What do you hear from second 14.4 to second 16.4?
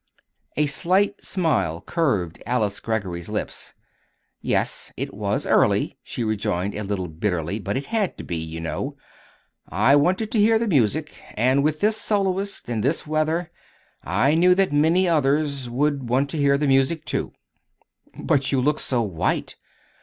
that many others would want to